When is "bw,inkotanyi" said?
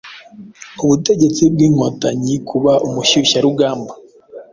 1.53-2.35